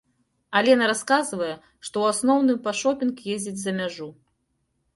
[0.59, 1.49] Алена расказвае,
[1.85, 4.09] што ў асноўным па шопінг ездзіць за мяжу.